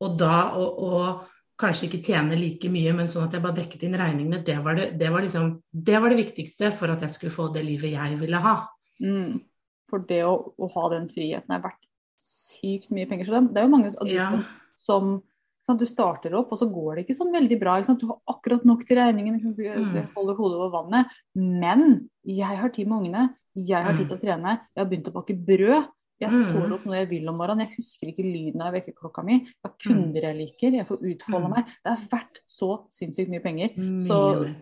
[0.00, 1.24] Og da å
[1.56, 4.76] kanskje ikke tjene like mye, men sånn at jeg bare dekket inn regningene, det var
[4.76, 7.94] det, det, var liksom, det var det viktigste for at jeg skulle få det livet
[7.94, 8.56] jeg ville ha.
[9.00, 9.40] Mm.
[9.88, 11.84] For det å, å ha den friheten er verdt
[12.18, 13.26] sykt mye penger.
[13.28, 14.26] Så det, det er jo mange av de Ja.
[14.26, 14.44] som,
[14.74, 15.22] som
[15.66, 17.80] sant, Du starter opp, og så går det ikke sånn veldig bra.
[17.82, 20.08] Du har akkurat nok til regningen, du Mm.
[20.14, 21.06] holder hodet over vannet.
[21.34, 23.34] Men jeg har tid med ungene.
[23.56, 24.08] Jeg har tid Mm.
[24.08, 24.60] til å trene.
[24.76, 25.88] Jeg har begynt å bake brød.
[26.20, 26.44] Jeg Mm.
[26.50, 27.66] står opp når jeg vil om morgenen.
[27.68, 29.40] Jeg husker ikke lyden av vekkerklokka mi.
[29.40, 30.70] Jeg har kunder jeg liker.
[30.72, 31.54] Jeg får utfolde Mm.
[31.54, 31.64] meg.
[31.66, 33.68] Det er verdt så sinnssykt mye penger.
[34.00, 34.54] Så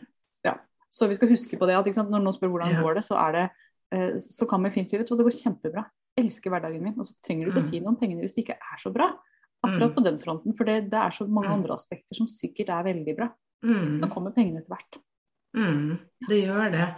[0.44, 0.54] ja.
[0.90, 2.82] så vi skal huske på det at sant, når noen spør hvordan Ja.
[2.82, 3.50] går det, så er det
[4.20, 5.84] så kan vi fint si vet du, det går kjempebra.
[6.16, 6.94] Jeg elsker hverdagen min.
[6.98, 7.70] Og så trenger du ikke å Mm.
[7.70, 9.08] si noe om pengene hvis det ikke er så bra.
[9.64, 9.94] Akkurat Mm.
[9.96, 10.56] på den fronten.
[10.56, 11.54] For det, det er så mange Mm.
[11.62, 13.28] andre aspekter som sikkert er veldig bra.
[13.64, 14.00] Mm.
[14.00, 14.98] Så kommer pengene etter hvert.
[15.56, 16.88] Mm, det gjør det.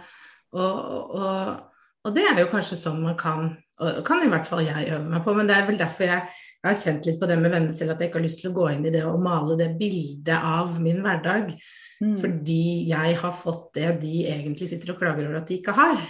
[0.53, 1.59] Og, og,
[2.05, 5.07] og det er jo kanskje sånn man kan og kan i hvert fall jeg øve
[5.07, 6.23] meg på, men det er vel derfor jeg,
[6.63, 8.49] jeg har kjent litt på det med venner selv, at jeg ikke har lyst til
[8.51, 11.51] å gå inn i det og male det bildet av min hverdag.
[12.01, 12.15] Mm.
[12.17, 16.01] Fordi jeg har fått det de egentlig sitter og klager over at de ikke har.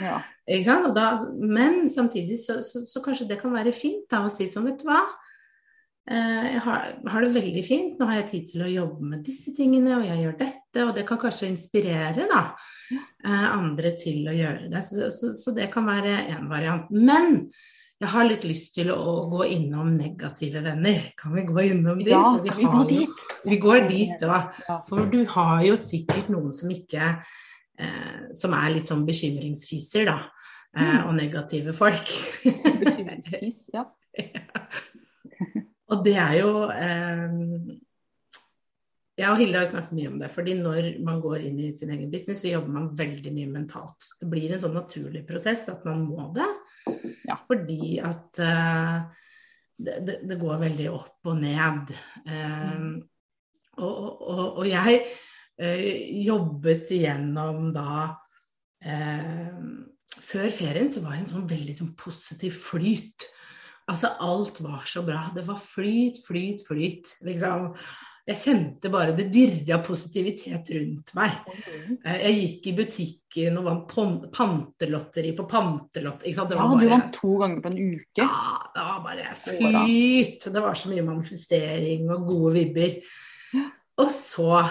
[0.00, 0.18] Ja.
[0.46, 0.86] Ikke sant?
[0.90, 1.06] Og da,
[1.40, 4.82] men samtidig så, så, så kanskje det kan være fint da, å si sånn, vet
[4.82, 5.02] du hva.
[6.10, 9.22] Eh, Jeg har, har det veldig fint, nå har jeg tid til å jobbe med
[9.24, 12.42] disse tingene, og jeg gjør dette, og det kan kanskje inspirere da,
[12.92, 14.82] eh, andre til å gjøre det.
[14.84, 16.90] Så, så, så det kan være en variant.
[16.92, 17.40] Men
[18.02, 21.06] jeg har litt lyst til å gå innom negative venner.
[21.16, 22.10] Kan vi gå innom dem?
[22.12, 23.24] Ja, skal vi gå jo- dit?
[23.48, 24.60] Vi går dit òg.
[24.90, 27.14] For du har jo sikkert noen som ikke
[28.38, 30.18] Som er litt sånn bekymringsfiser, da.
[30.76, 31.06] Eh, Mm.
[31.06, 32.08] og negative folk.
[32.82, 33.68] Bekymringsfis.
[33.74, 33.84] Ja.
[35.90, 37.34] og det er jo eh,
[39.18, 40.30] Jeg og Hilde har snakket mye om det.
[40.34, 44.08] fordi når man går inn i sin egen business, så jobber man veldig mye mentalt.
[44.18, 46.48] Det blir en sånn naturlig prosess at man må det.
[47.28, 47.38] Ja.
[47.46, 48.96] Fordi at eh,
[49.78, 51.94] det, det, det går veldig opp og ned.
[52.26, 52.82] Eh,
[53.78, 55.14] og, og, og, jeg eh,
[55.58, 58.16] jobbet igjennom da
[58.82, 59.52] eh,
[60.24, 63.26] Før ferien så var jeg en sånn veldig sånn positiv flyt.
[63.90, 65.28] Altså alt var så bra.
[65.34, 67.12] Det var flyt, flyt, flyt.
[67.26, 67.74] Liksom.
[68.24, 71.34] Jeg kjente bare det dirra positivitet rundt meg.
[72.06, 76.24] Eh, Jeg gikk i butikken og vant pantelotteri på pantelott.
[76.24, 76.78] Ja, bare...
[76.80, 78.24] du vant to ganger på en uke.
[78.24, 78.30] ja,
[78.74, 80.48] det var bare flyt.
[80.48, 82.96] Det var så mye manifestering og gode vibber.
[84.00, 84.64] Og så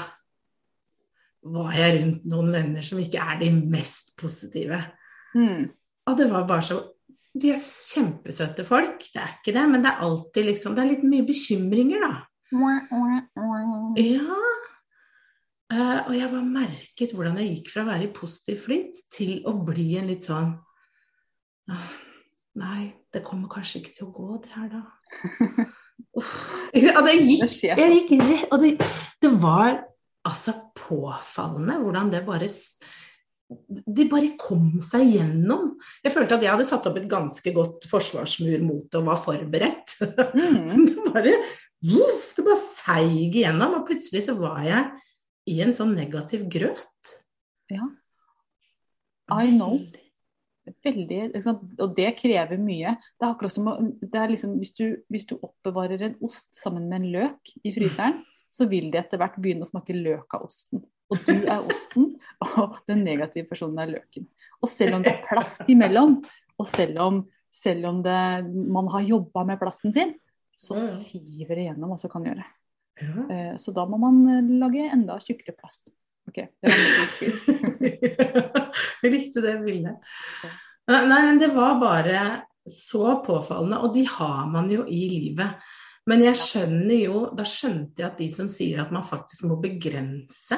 [1.44, 4.80] var jeg rundt noen venner som ikke er de mest positive.
[5.36, 5.70] Mm.
[6.10, 6.82] Og det var bare så
[7.34, 10.92] De er kjempesøte folk, det er ikke det, men det er alltid liksom Det er
[10.92, 12.12] litt mye bekymringer, da.
[13.98, 14.42] Ja.
[15.74, 19.40] Uh, og jeg bare merket hvordan jeg gikk fra å være i positiv flyt til
[19.50, 20.52] å bli en litt sånn
[21.72, 21.94] uh,
[22.62, 25.64] Nei, det kommer kanskje ikke til å gå, det her, da.
[26.20, 26.36] Uff.
[26.78, 28.76] Ja, det Det gikk, jeg gikk rett Og det,
[29.24, 29.80] det var
[30.30, 30.54] altså
[30.94, 35.74] påfallende hvordan det bare det De bare kom seg gjennom.
[36.02, 39.20] Jeg følte at jeg hadde satt opp et ganske godt forsvarsmur mot det og var
[39.22, 39.98] forberedt.
[40.34, 40.88] Mm.
[40.88, 41.34] Det bare,
[42.00, 44.88] uff, det bare seig igjennom, og plutselig så var jeg
[45.54, 47.14] i en sånn negativ grøt.
[47.70, 47.86] Ja.
[49.30, 49.78] I know.
[50.84, 51.22] Veldig?
[51.84, 52.96] Og det krever mye.
[53.20, 56.88] Det er akkurat som det er liksom, hvis, du, hvis du oppbevarer en ost sammen
[56.90, 58.22] med en løk i fryseren,
[58.54, 60.84] så vil de etter hvert begynne å smake løk av osten.
[61.12, 62.12] Og du er osten,
[62.46, 64.28] og den negative personen er løken.
[64.62, 66.20] Og selv om det er plast imellom,
[66.62, 68.20] og selv om, selv om det,
[68.54, 70.14] man har jobba med plasten sin,
[70.54, 72.46] så siver det gjennom, og så kan gjøre.
[73.02, 73.26] Ja.
[73.34, 75.90] Eh, Så da må man eh, lage enda tjukkere plast.
[76.30, 77.90] Ok, det var mitt
[79.04, 80.14] jeg likte det bildet.
[80.88, 82.22] Nei, men det var bare
[82.70, 85.58] så påfallende, og de har man jo i livet.
[86.10, 89.56] Men jeg skjønner jo, da skjønte jeg at de som sier at man faktisk må
[89.64, 90.58] begrense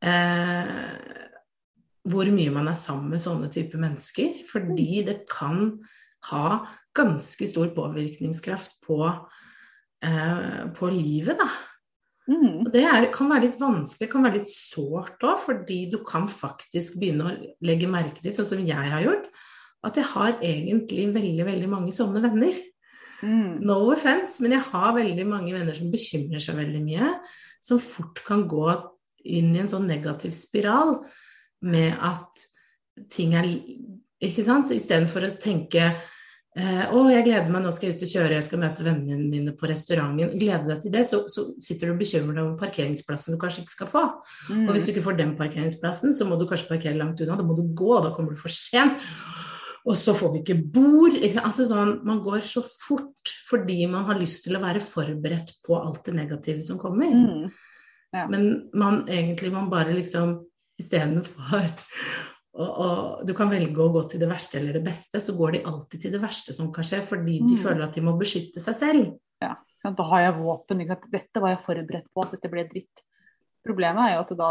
[0.00, 1.26] eh,
[2.06, 5.72] hvor mye man er sammen med sånne typer mennesker, fordi det kan
[6.30, 6.48] ha
[6.96, 9.00] ganske stor påvirkningskraft på,
[10.02, 11.50] eh, på livet, da.
[12.26, 12.64] Mm.
[12.66, 16.26] Og det er, kan være litt vanskelig, kan være litt sårt òg, fordi du kan
[16.30, 19.28] faktisk begynne å legge merke til, sånn som jeg har gjort,
[19.86, 22.56] at jeg har egentlig veldig, veldig mange sånne venner.
[23.22, 23.62] Mm.
[23.64, 27.12] No offense, men jeg har veldig mange venner som bekymrer seg veldig mye,
[27.64, 28.66] som fort kan gå
[29.26, 30.98] inn i en sånn negativ spiral
[31.66, 32.46] med at
[33.12, 33.48] ting er
[34.16, 34.70] Ikke sant?
[34.72, 35.82] Istedenfor å tenke
[36.56, 39.28] eh, å, jeg gleder meg, nå skal jeg ut og kjøre, jeg skal møte vennene
[39.28, 40.30] mine på restauranten.
[40.40, 43.66] Glede deg til det, så, så sitter du og bekymrer deg om parkeringsplassen du kanskje
[43.66, 44.04] ikke skal få.
[44.48, 44.62] Mm.
[44.62, 47.36] Og hvis du ikke får den parkeringsplassen, så må du kanskje parkere langt unna.
[47.36, 49.04] Da må du gå, da kommer du for sent.
[49.86, 51.14] Og så får vi ikke bord.
[51.20, 51.44] Ikke?
[51.46, 55.76] Altså sånn, man går så fort fordi man har lyst til å være forberedt på
[55.78, 57.12] alt det negative som kommer.
[57.12, 57.50] Mm.
[58.16, 58.24] Ja.
[58.32, 60.40] Men man egentlig man bare liksom
[60.80, 61.70] istedenfor
[62.56, 65.58] og, og du kan velge å gå til det verste eller det beste, så går
[65.58, 67.62] de alltid til det verste som kan skje, fordi de Mm.
[67.62, 69.10] føler at de må beskytte seg selv.
[69.42, 69.96] Ja, sånn?
[69.98, 70.80] Da har jeg våpen.
[71.12, 73.02] Dette var jeg forberedt på, at dette ble dritt.
[73.66, 74.50] Problemet er jo at da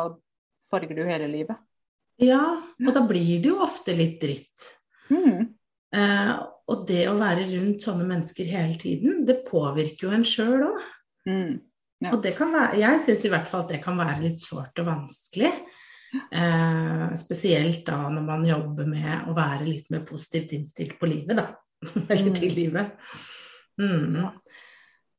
[0.70, 1.58] farger du hele livet.
[2.22, 4.70] Ja, og da blir det jo ofte litt dritt.
[5.12, 5.46] Mm.
[5.96, 6.34] Eh,
[6.72, 10.84] og det å være rundt sånne mennesker hele tiden, det påvirker jo en sjøl òg.
[11.30, 11.56] Mm.
[12.04, 12.12] Ja.
[12.12, 14.82] Og det kan være, jeg syns i hvert fall at det kan være litt sårt
[14.82, 15.52] og vanskelig.
[16.16, 21.38] Eh, spesielt da når man jobber med å være litt mer positivt innstilt på livet,
[21.40, 21.48] da.
[22.10, 22.56] Eller til Mm.
[22.56, 22.92] livet.
[23.82, 24.20] Mm.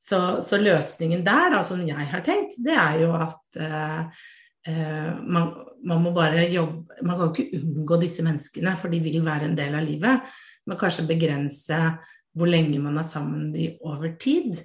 [0.07, 4.25] Så, så løsningen der, da, som jeg har tenkt, det er jo at eh,
[4.67, 5.53] man,
[5.87, 9.45] man må bare jobbe Man kan jo ikke unngå disse menneskene, for de vil være
[9.51, 10.31] en del av livet.
[10.67, 11.79] Men kanskje begrense
[12.37, 14.59] hvor lenge man er sammen med de over tid.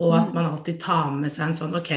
[0.00, 0.34] Og at Mm.
[0.34, 1.90] man alltid tar med seg en sånn Ok,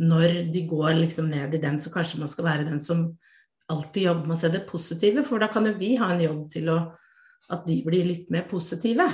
[0.00, 3.16] når de går liksom ned i den, så kanskje man skal være den som
[3.68, 5.24] alltid jobber med å se det positive.
[5.24, 6.92] For da kan jo vi ha en jobb til å
[7.50, 9.06] at de blir litt mer positive.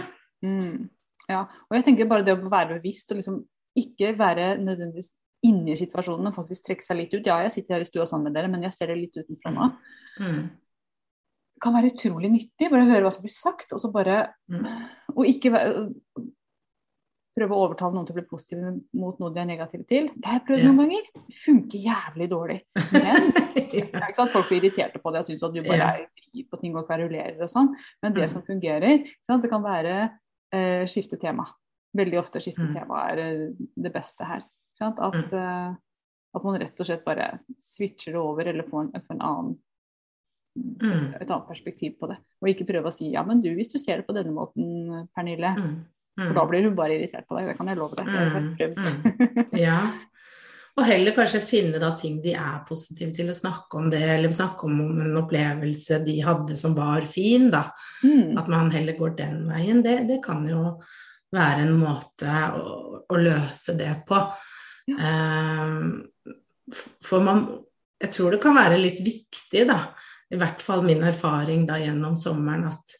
[0.44, 0.88] Mm.
[1.28, 3.44] Ja, og jeg tenker bare det å være bevisst og liksom
[3.76, 5.12] ikke være nødvendigvis
[5.42, 7.26] inne i situasjonen, faktisk trekke seg litt ut.
[7.26, 9.54] Ja, jeg sitter her i stua sammen med dere, men jeg ser det litt utenfra
[9.54, 9.70] nå.
[10.20, 10.42] Mm.
[11.62, 12.70] kan være utrolig nyttig.
[12.70, 14.66] Bare høre hva som blir sagt, og så bare Mm.
[15.16, 15.50] Og ikke
[17.36, 20.08] prøve å overtale noen til å bli positive mot noe de er negative til.
[20.14, 20.68] Det har jeg prøvd yeah.
[20.68, 21.26] noen ganger.
[21.32, 22.58] Funker jævlig dårlig.
[22.92, 23.30] Men
[23.92, 24.26] ja.
[24.32, 26.86] Folk blir irriterte på det og syns at du bare er fri på ting og
[26.88, 27.72] kverulerer og sånn.
[28.04, 28.32] Men det Mm.
[28.34, 29.94] som fungerer, det kan være
[30.52, 31.46] eh, skifte tema.
[31.96, 32.74] Veldig ofte skifte Mm.
[32.74, 34.44] tema er eh, det beste her.
[34.90, 35.76] At, mm.
[36.36, 37.28] at man rett og slett bare
[37.60, 39.60] switcher det over eller får en, får en annen
[40.52, 41.14] Mm.
[41.16, 42.18] et annet perspektiv på det.
[42.42, 45.06] Og ikke prøve å si ja, men du, hvis du ser det på denne måten,
[45.16, 45.54] Pernille.
[45.56, 45.74] Mm.
[46.12, 46.26] Mm.
[46.26, 48.10] For da blir hun bare irritert på deg, det kan jeg love deg.
[48.10, 49.54] Jeg har jeg Mm, prøvd.
[49.62, 49.78] Ja.
[50.76, 54.32] Og heller kanskje finne da ting de er positive til, å snakke om det, eller
[54.32, 57.66] snakke om en opplevelse de hadde som var fin, da.
[58.04, 58.38] Mm.
[58.40, 59.82] At man heller går den veien.
[59.84, 60.82] Det, det kan jo
[61.32, 64.20] være en måte å, å løse det på.
[64.90, 66.02] Ehm,
[67.02, 67.44] for man
[68.02, 69.92] Jeg tror det kan være litt viktig, da.
[70.34, 72.94] I hvert fall min erfaring da gjennom sommeren at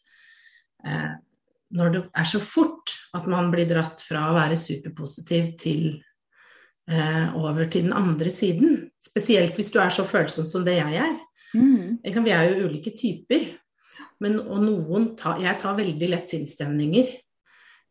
[0.87, 1.09] eh,
[1.75, 5.89] når det er så fort at man blir dratt fra å være superpositiv til
[6.87, 8.77] eh, over til den andre siden.
[8.95, 11.19] Spesielt hvis du er så følsom som det jeg er.
[11.51, 11.99] Mm.
[12.05, 13.49] Liksom, Vi er jo ulike typer.
[14.23, 17.11] Men, og noen ta, jeg tar veldig lett sinnsstemninger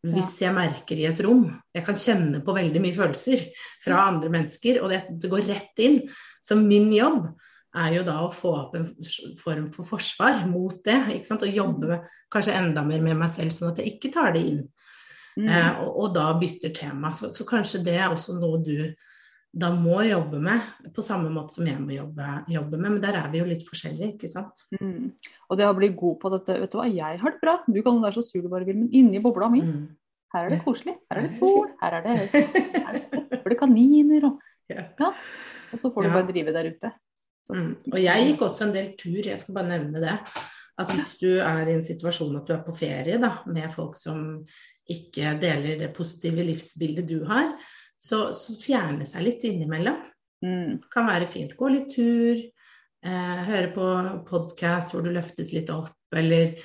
[0.03, 1.45] hvis jeg merker i et rom.
[1.71, 3.45] Jeg kan kjenne på veldig mye følelser
[3.83, 6.01] fra andre mennesker, og det, det går rett inn.
[6.43, 7.29] Så min jobb
[7.73, 8.85] er jo da å få opp en
[9.39, 10.99] form for forsvar mot det.
[11.15, 14.11] ikke sant, Og jobbe med, kanskje enda mer med meg selv, sånn at jeg ikke
[14.13, 14.61] tar det inn.
[15.39, 15.47] Mm.
[15.47, 17.13] Eh, og, og da bytter tema.
[17.15, 18.75] Så, så kanskje det er også noe du
[19.53, 20.61] da må jobbe med,
[20.95, 22.95] på samme måte som jeg må jobbe, jobbe med.
[22.95, 24.63] Men der er vi jo litt forskjellige, ikke sant.
[24.79, 25.11] Mm.
[25.49, 27.59] Og det å bli god på dette Vet du hva, jeg har det bra.
[27.67, 29.83] Du kan være så sur du bare vil, men inni bobla mi, Mm.
[30.33, 30.95] her er det koselig.
[31.11, 31.67] Her er det sol.
[31.83, 32.15] Her er det,
[32.87, 32.97] her
[33.37, 34.39] er det kaniner og
[34.73, 34.87] Ja.
[35.73, 36.13] Og så får du Ja.
[36.15, 36.91] bare drive der ute.
[37.51, 37.75] Mm.
[37.93, 40.17] Og jeg gikk også en del tur, jeg skal bare nevne det.
[40.79, 43.95] At hvis du er i en situasjon at du er på ferie da, med folk
[43.95, 44.45] som
[44.89, 47.53] ikke deler det positive livsbildet du har,
[48.03, 50.01] så, så fjerne seg litt innimellom.
[50.43, 50.81] Mm.
[50.91, 51.53] kan være fint.
[51.55, 52.35] Gå litt tur,
[53.07, 53.85] eh, høre på
[54.27, 56.57] podkast hvor du løftes litt opp, eller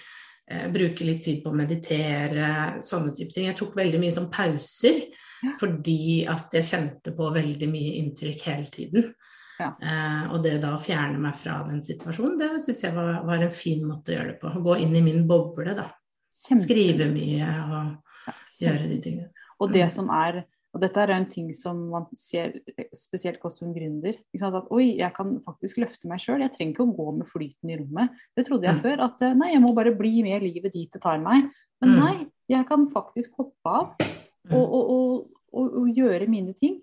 [0.50, 2.48] eh, bruke litt tid på å meditere,
[2.82, 3.46] sånne type ting.
[3.46, 5.04] Jeg tok veldig mye sånn pauser
[5.44, 5.52] Ja.
[5.60, 9.12] fordi at jeg kjente på veldig mye inntrykk hele tiden.
[9.60, 9.70] Ja.
[9.78, 13.46] Eh, og det da å fjerne meg fra den situasjonen, det syns jeg var, var
[13.46, 14.50] en fin måte å gjøre det på.
[14.50, 15.86] Å gå inn i min boble, da.
[16.34, 17.96] Kjempe- Skrive mye og
[18.26, 18.34] Ja,
[18.66, 19.30] gjøre de tingene.
[19.60, 19.90] Og det Mm.
[19.90, 20.44] som er
[20.78, 22.52] og dette er en ting som man ser
[22.94, 24.14] spesielt godt som gründer.
[24.38, 26.44] At oi, jeg kan faktisk løfte meg sjøl.
[26.44, 28.14] Jeg trenger ikke å gå med flyten i rommet.
[28.36, 28.82] Det trodde jeg Mm.
[28.84, 29.02] før.
[29.08, 31.50] At eh, nei, jeg må bare bli med livet dit det tar meg.
[31.82, 31.98] Men Mm.
[31.98, 34.52] nei, jeg kan faktisk hoppe av Mm.
[34.54, 36.80] og, og, og, og, gjøre mine ting.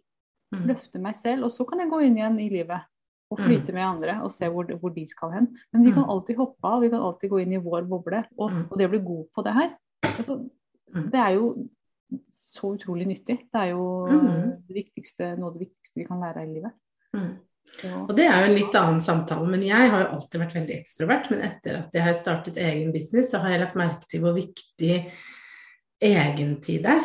[0.54, 0.68] Mm.
[0.68, 1.46] Løfte meg selv.
[1.46, 2.82] Og så kan jeg gå inn igjen i livet
[3.32, 3.46] og Mm.
[3.46, 5.48] flyte med andre og se hvor, hvor de skal hen.
[5.72, 6.10] Men vi kan Mm.
[6.10, 8.26] alltid hoppe av, vi kan alltid gå inn i vår boble.
[8.38, 10.50] Og, det å bli god på det her, altså,
[10.94, 11.70] det er jo
[12.32, 13.38] så utrolig nyttig.
[13.52, 14.62] Det er jo Mm.
[14.68, 16.72] det viktigste, noe av det viktigste vi kan lære i livet.
[17.16, 17.36] Mm.
[18.06, 20.76] Og det er jo en litt annen samtale, men jeg har jo alltid vært veldig
[20.76, 21.30] ekstrovert.
[21.32, 24.36] Men etter at jeg har startet egen business, så har jeg lagt merke til hvor
[24.38, 25.12] viktig
[26.06, 27.02] egentid er.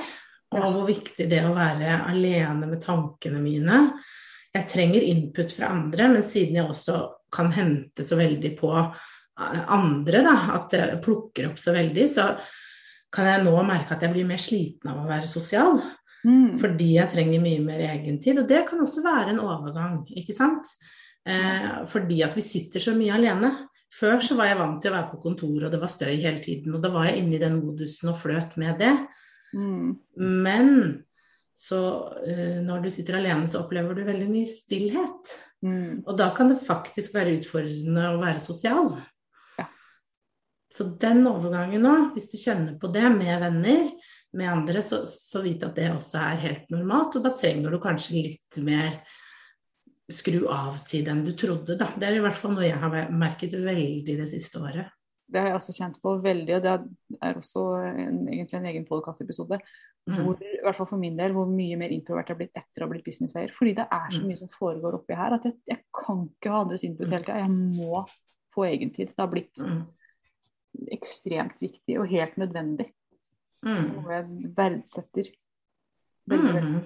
[0.52, 3.80] Og hvor viktig det å være alene med tankene mine.
[4.52, 6.98] Jeg trenger input fra andre, men siden jeg også
[7.32, 8.72] kan hente så veldig på
[9.40, 12.26] andre, da, at jeg plukker opp så veldig, så
[13.12, 15.80] kan jeg nå merke at jeg blir mer sliten av å være sosial.
[16.24, 18.38] mm, Fordi jeg trenger mye mer egentid.
[18.38, 20.70] Og det kan også være en overgang, ikke sant.
[21.26, 23.50] Eh, fordi at vi sitter så mye alene.
[23.90, 26.38] Før så var jeg vant til å være på kontoret, og det var støy hele
[26.44, 26.74] tiden.
[26.74, 28.94] Og da var jeg inne i den modusen og fløt med det.
[29.52, 31.02] mm, Men
[31.60, 31.80] så
[32.24, 35.34] eh, når du sitter alene, så opplever du veldig mye stillhet.
[35.62, 38.94] mm, Og da kan det faktisk være utfordrende å være sosial.
[40.70, 43.88] Så den overgangen nå, hvis du kjenner på det med venner,
[44.32, 47.16] med andre, så, så vit at det også er helt normalt.
[47.18, 49.00] Og da trenger du kanskje litt mer
[50.10, 51.88] skru av-tid enn du trodde, da.
[51.98, 54.88] Det er i hvert fall noe jeg har merket veldig det siste året.
[55.30, 56.70] det har jeg også kjent på veldig, og det
[57.22, 59.60] er også en, egentlig en egen podkastepisode.
[60.10, 60.16] Mm.
[60.24, 62.82] Hvor, i hvert fall for min del, hvor mye mer introvert jeg har blitt etter
[62.82, 63.52] å ha blitt businesseier.
[63.54, 64.26] Fordi det er så Mm.
[64.26, 67.38] mye som foregår oppi her at jeg, jeg kan ikke ha andres input hele tida.
[67.44, 68.02] Jeg må
[68.54, 69.08] få egen tid.
[69.14, 69.86] Det har blitt Mm.
[70.94, 72.88] Ekstremt viktig og helt nødvendig.
[73.66, 73.86] Mm.
[73.96, 75.30] Noe jeg verdsetter
[76.30, 76.52] veldig.
[76.56, 76.82] veldig.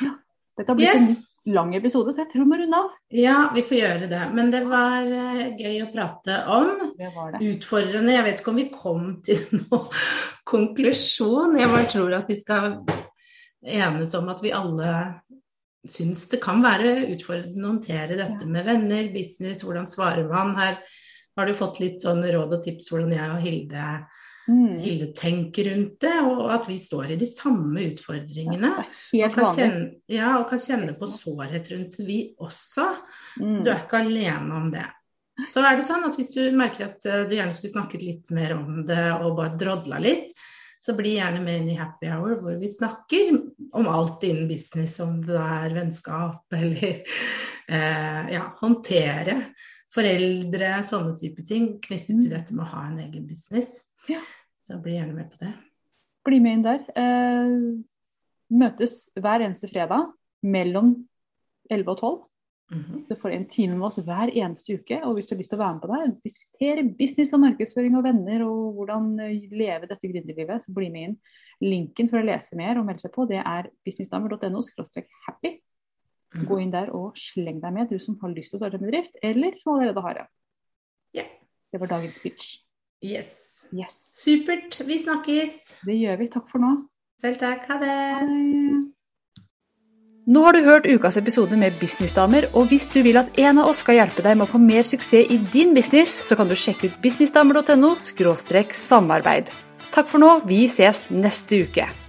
[0.00, 0.18] Mm.
[0.54, 1.22] Dette har blitt en Yes.
[1.46, 2.90] en lang episode, så jeg tror vi må runde av.
[3.10, 4.20] Ja, vi får gjøre det.
[4.32, 6.92] Men det var eh, gøy å prate om.
[6.96, 7.40] Det var det.
[7.50, 8.14] utfordrende.
[8.14, 9.88] Jeg vet ikke om vi kom til noen
[10.48, 11.58] konklusjon.
[11.58, 12.78] Jeg bare tror at vi skal
[13.64, 14.94] enes om at vi alle
[15.88, 20.78] syns det kan være utfordrende å håndtere dette med venner, business, hvordan svarer man her.
[21.36, 23.88] Har du fått litt sånn råd og tips hvordan jeg og Hilde,
[24.44, 24.76] Mm.
[24.76, 28.72] Hilde tenker rundt det, og at vi står i de samme utfordringene.
[29.16, 32.84] Er og, kan kjenne, ja, og kan kjenne på sårhet rundt vi også.
[33.38, 33.64] Så Mm.
[33.64, 34.84] du er ikke alene om det.
[35.48, 38.30] Så er det sånn at hvis du merker at eh, du gjerne skulle snakket litt
[38.30, 40.30] mer om det og bare drodla litt,
[40.84, 43.32] så bli gjerne med inn i happy hour hvor vi snakker
[43.72, 47.00] om alt innen business, om det er vennskap eller
[47.66, 49.40] eh, ja, håndtere
[49.94, 52.30] foreldre, sånne type ting knyttet til Mm.
[52.30, 53.84] dette med å ha en egen business.
[54.08, 54.20] Ja.
[54.60, 55.54] Så bli gjerne med på det.
[56.24, 56.84] Bli med inn der.
[56.96, 57.82] Eh,
[58.50, 61.06] møtes hver eneste fredag mellom
[61.70, 62.22] 11 og 12.
[62.70, 63.06] Mhm.
[63.08, 65.02] Du får en time med oss hver eneste uke.
[65.04, 67.96] Og hvis du har lyst til å være med på det, diskutere business og markedsføring
[67.96, 71.18] og venner og hvordan eh, leve dette gründerlivet, så bli med inn.
[71.60, 74.62] Linken for å lese mer og melde seg på, det er businessdamer.no
[75.28, 75.60] happy.
[76.34, 78.86] Gå inn der og sleng deg med, du som har lyst til å starte en
[78.86, 80.32] bedrift, eller som allerede har en.
[81.14, 81.28] Ja.
[81.70, 82.56] Det var dagens pitch.
[83.04, 83.36] Yes.
[83.74, 83.94] Yes.
[84.18, 84.80] Supert.
[84.86, 85.76] Vi snakkes.
[85.86, 86.28] Det gjør vi.
[86.34, 86.74] Takk for nå.
[87.22, 87.66] Selv takk.
[87.70, 87.94] Ha det.
[88.18, 88.84] Hei.
[90.24, 93.68] Nå har du hørt ukas episode med Businessdamer, og hvis du vil at en av
[93.68, 96.56] oss skal hjelpe deg med å få mer suksess i din business, så kan du
[96.56, 99.52] sjekke ut businessdamer.no samarbeid.
[99.92, 102.03] Takk for nå, vi ses neste uke.